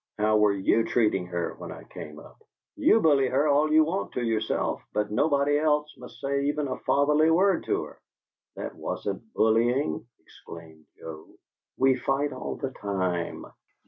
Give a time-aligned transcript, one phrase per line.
[0.17, 2.41] "How were YOU treating her when I came up?
[2.75, 6.79] You bully her all you want to yourself, but nobody else must say even a
[6.79, 7.99] fatherly word to her!"
[8.55, 11.27] "That wasn't bullying," explained Joe.
[11.77, 13.45] "We fight all the time."